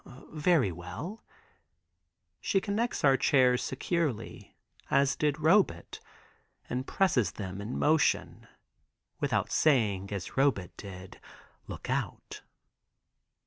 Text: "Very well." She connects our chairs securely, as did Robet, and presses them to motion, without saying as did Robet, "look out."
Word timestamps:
"Very 0.33 0.71
well." 0.71 1.23
She 2.39 2.59
connects 2.59 3.03
our 3.03 3.17
chairs 3.17 3.61
securely, 3.63 4.57
as 4.89 5.15
did 5.15 5.37
Robet, 5.39 5.99
and 6.67 6.87
presses 6.87 7.33
them 7.33 7.59
to 7.59 7.65
motion, 7.67 8.47
without 9.19 9.51
saying 9.51 10.11
as 10.11 10.25
did 10.25 10.37
Robet, 10.37 11.19
"look 11.67 11.87
out." 11.87 12.41